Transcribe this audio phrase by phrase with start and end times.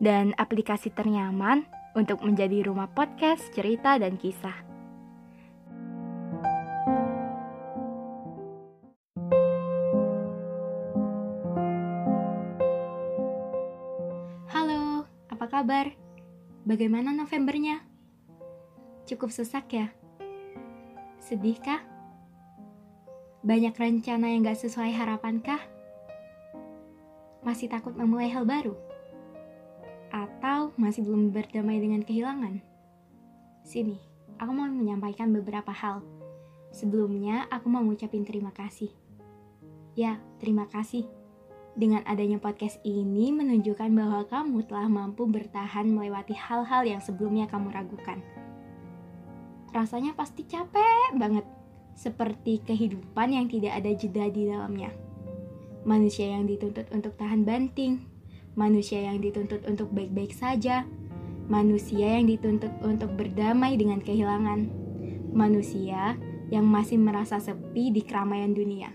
[0.00, 4.56] dan aplikasi ternyaman untuk menjadi rumah podcast, cerita, dan kisah.
[14.48, 15.92] Halo, apa kabar?
[16.64, 17.84] Bagaimana Novembernya?
[19.04, 19.92] Cukup sesak ya?
[21.20, 21.84] Sedih kah?
[23.44, 25.60] Banyak rencana yang gak sesuai harapan kah?
[27.44, 28.89] Masih takut memulai hal baru?
[30.10, 32.60] Atau masih belum berdamai dengan kehilangan?
[33.62, 33.96] Sini,
[34.36, 36.02] aku mau menyampaikan beberapa hal.
[36.70, 38.90] Sebelumnya, aku mau ngucapin terima kasih.
[39.94, 41.06] Ya, terima kasih.
[41.78, 47.70] Dengan adanya podcast ini menunjukkan bahwa kamu telah mampu bertahan melewati hal-hal yang sebelumnya kamu
[47.70, 48.18] ragukan.
[49.70, 51.46] Rasanya pasti capek banget,
[51.94, 54.90] seperti kehidupan yang tidak ada jeda di dalamnya.
[55.86, 58.09] Manusia yang dituntut untuk tahan banting,
[58.58, 60.86] manusia yang dituntut untuk baik-baik saja,
[61.50, 64.70] manusia yang dituntut untuk berdamai dengan kehilangan,
[65.34, 66.18] manusia
[66.50, 68.90] yang masih merasa sepi di keramaian dunia,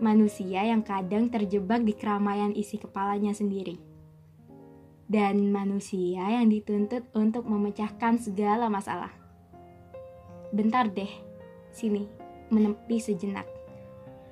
[0.00, 3.80] manusia yang kadang terjebak di keramaian isi kepalanya sendiri,
[5.08, 9.12] dan manusia yang dituntut untuk memecahkan segala masalah.
[10.52, 11.10] Bentar deh,
[11.72, 12.04] sini,
[12.50, 13.46] menepi sejenak.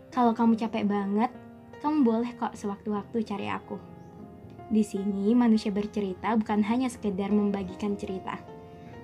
[0.08, 1.30] Kalau kamu capek banget,
[1.78, 3.78] kamu boleh kok sewaktu-waktu cari aku.
[4.68, 8.36] Di sini manusia bercerita bukan hanya sekedar membagikan cerita.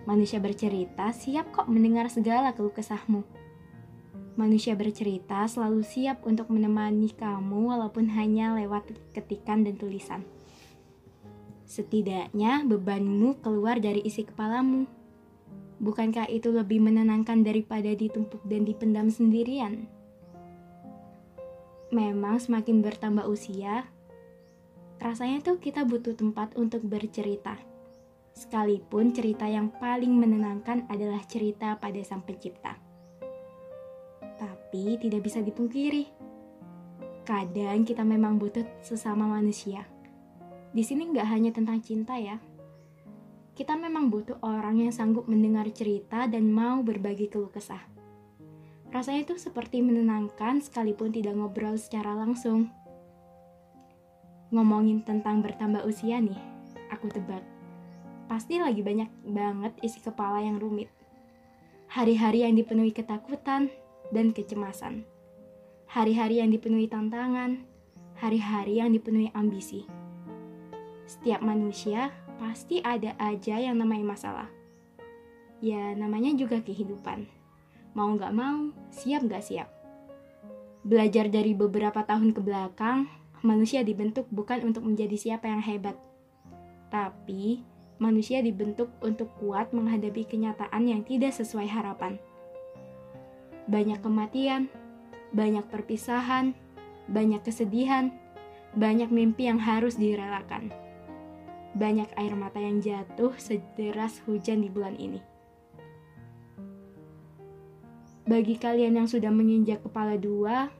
[0.04, 3.24] Manusia bercerita siap kok mendengar segala keluh kesahmu.
[4.36, 10.26] Manusia bercerita selalu siap untuk menemani kamu walaupun hanya lewat ketikan dan tulisan.
[11.64, 14.84] Setidaknya bebanmu keluar dari isi kepalamu.
[15.80, 19.88] Bukankah itu lebih menenangkan daripada ditumpuk dan dipendam sendirian?
[21.94, 23.86] Memang semakin bertambah usia,
[24.98, 27.54] rasanya tuh kita butuh tempat untuk bercerita.
[28.34, 32.74] Sekalipun cerita yang paling menenangkan adalah cerita pada sang pencipta.
[34.34, 36.10] Tapi tidak bisa dipungkiri,
[37.22, 39.86] kadang kita memang butuh sesama manusia.
[40.74, 42.42] Di sini nggak hanya tentang cinta ya.
[43.54, 47.93] Kita memang butuh orang yang sanggup mendengar cerita dan mau berbagi keluh kesah.
[48.94, 52.70] Rasanya itu seperti menenangkan sekalipun tidak ngobrol secara langsung.
[54.54, 56.38] Ngomongin tentang bertambah usia nih,
[56.94, 57.42] aku tebak.
[58.30, 60.86] Pasti lagi banyak banget isi kepala yang rumit.
[61.90, 63.66] Hari-hari yang dipenuhi ketakutan
[64.14, 65.02] dan kecemasan.
[65.90, 67.66] Hari-hari yang dipenuhi tantangan,
[68.22, 69.90] hari-hari yang dipenuhi ambisi.
[71.10, 74.48] Setiap manusia pasti ada aja yang namanya masalah.
[75.58, 77.43] Ya, namanya juga kehidupan
[77.94, 79.68] mau nggak mau, siap nggak siap.
[80.84, 83.08] Belajar dari beberapa tahun ke belakang,
[83.40, 85.96] manusia dibentuk bukan untuk menjadi siapa yang hebat,
[86.90, 87.62] tapi
[88.02, 92.18] manusia dibentuk untuk kuat menghadapi kenyataan yang tidak sesuai harapan.
[93.70, 94.68] Banyak kematian,
[95.32, 96.52] banyak perpisahan,
[97.08, 98.12] banyak kesedihan,
[98.76, 100.74] banyak mimpi yang harus direlakan.
[101.74, 105.33] Banyak air mata yang jatuh sederas hujan di bulan ini.
[108.24, 110.72] Bagi kalian yang sudah menginjak kepala dua,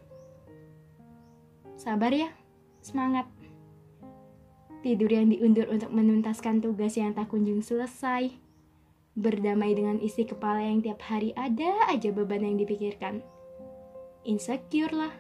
[1.77, 2.33] sabar ya,
[2.81, 3.29] semangat.
[4.81, 8.33] Tidur yang diundur untuk menuntaskan tugas yang tak kunjung selesai.
[9.13, 13.21] Berdamai dengan isi kepala yang tiap hari ada aja beban yang dipikirkan.
[14.25, 15.13] Insecure lah,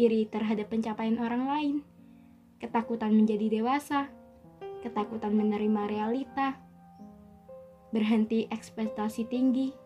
[0.00, 1.76] iri terhadap pencapaian orang lain,
[2.56, 4.08] ketakutan menjadi dewasa,
[4.80, 6.56] ketakutan menerima realita,
[7.92, 9.76] berhenti ekspektasi tinggi,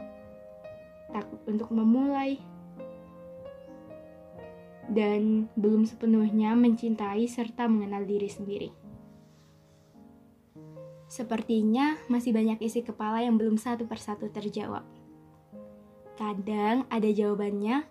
[1.12, 2.40] takut untuk memulai,
[4.88, 8.70] dan belum sepenuhnya mencintai serta mengenal diri sendiri.
[11.08, 14.84] Sepertinya masih banyak isi kepala yang belum satu persatu terjawab.
[16.20, 17.84] Kadang ada jawabannya,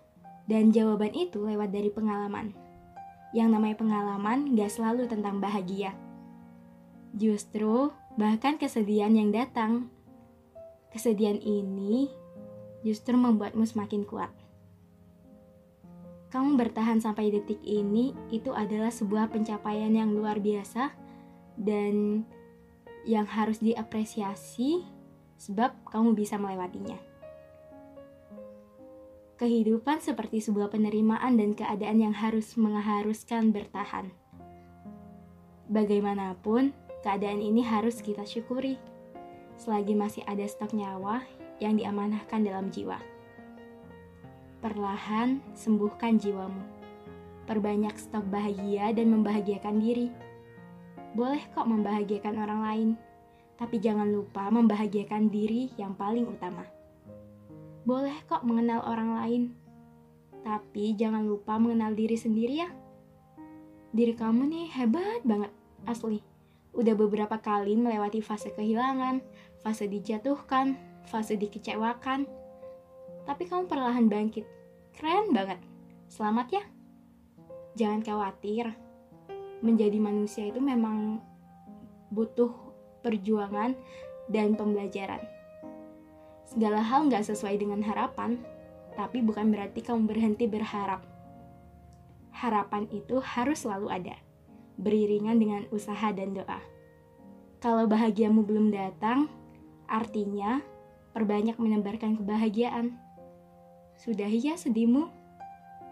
[0.46, 2.54] dan jawaban itu lewat dari pengalaman.
[3.34, 5.92] Yang namanya pengalaman gak selalu tentang bahagia.
[7.12, 9.90] Justru, bahkan kesedihan yang datang.
[10.88, 12.08] Kesedihan ini
[12.82, 14.30] justru membuatmu semakin kuat.
[16.28, 20.92] Kamu bertahan sampai detik ini itu adalah sebuah pencapaian yang luar biasa
[21.56, 22.22] dan
[23.08, 24.84] yang harus diapresiasi
[25.40, 27.00] sebab kamu bisa melewatinya.
[29.38, 34.10] Kehidupan seperti sebuah penerimaan dan keadaan yang harus mengharuskan bertahan.
[35.70, 36.74] Bagaimanapun,
[37.06, 38.76] keadaan ini harus kita syukuri
[39.58, 41.22] selagi masih ada stok nyawa
[41.58, 42.98] yang diamanahkan dalam jiwa.
[44.58, 46.62] Perlahan sembuhkan jiwamu.
[47.46, 50.10] Perbanyak stok bahagia dan membahagiakan diri.
[51.14, 52.88] Boleh kok membahagiakan orang lain,
[53.56, 56.66] tapi jangan lupa membahagiakan diri yang paling utama.
[57.88, 59.42] Boleh kok mengenal orang lain,
[60.44, 62.68] tapi jangan lupa mengenal diri sendiri ya.
[63.94, 65.50] Diri kamu nih hebat banget,
[65.88, 66.20] asli.
[66.76, 69.24] Udah beberapa kali melewati fase kehilangan,
[69.64, 70.76] fase dijatuhkan,
[71.08, 72.28] fase dikecewakan.
[73.24, 74.44] Tapi kamu perlahan bangkit.
[74.92, 75.60] Keren banget.
[76.12, 76.62] Selamat ya.
[77.80, 78.76] Jangan khawatir.
[79.64, 81.24] Menjadi manusia itu memang
[82.12, 82.52] butuh
[83.02, 83.72] perjuangan
[84.28, 85.38] dan pembelajaran
[86.48, 88.40] Segala hal nggak sesuai dengan harapan,
[88.96, 91.04] tapi bukan berarti kamu berhenti berharap.
[92.32, 94.16] Harapan itu harus selalu ada,
[94.80, 96.64] beriringan dengan usaha dan doa.
[97.60, 99.28] Kalau bahagiamu belum datang,
[99.92, 100.64] artinya
[101.18, 102.94] perbanyak menebarkan kebahagiaan.
[103.98, 105.10] Sudah ya sedihmu,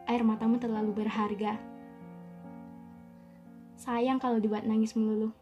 [0.07, 1.59] air matamu terlalu berharga.
[3.75, 5.35] Sayang kalau dibuat nangis melulu.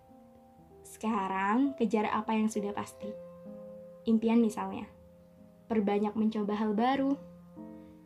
[0.81, 3.12] Sekarang kejar apa yang sudah pasti.
[4.08, 4.88] Impian misalnya
[5.69, 7.12] perbanyak mencoba hal baru.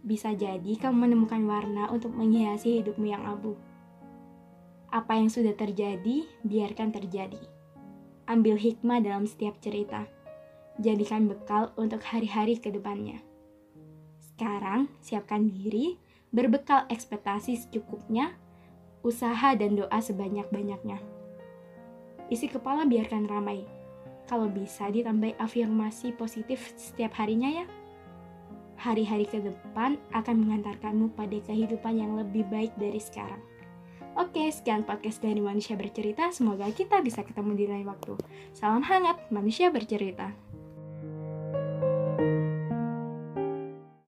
[0.03, 3.55] Bisa jadi kamu menemukan warna untuk menghiasi hidupmu yang abu.
[4.91, 7.39] Apa yang sudah terjadi, biarkan terjadi.
[8.27, 10.18] Ambil hikmah dalam setiap cerita.
[10.79, 13.19] Jadikan bekal untuk hari-hari ke depannya.
[14.23, 15.99] Sekarang, siapkan diri,
[16.31, 18.39] berbekal ekspektasi secukupnya,
[19.03, 21.03] usaha dan doa sebanyak-banyaknya.
[22.31, 23.67] Isi kepala biarkan ramai,
[24.31, 27.67] kalau bisa ditambah afirmasi positif setiap harinya ya.
[28.79, 33.43] Hari-hari ke depan akan mengantarkanmu pada kehidupan yang lebih baik dari sekarang.
[34.15, 36.31] Oke, sekian podcast dari Manusia Bercerita.
[36.31, 38.15] Semoga kita bisa ketemu di lain waktu.
[38.55, 40.31] Salam hangat, Manusia Bercerita.
[42.19, 42.48] Thank you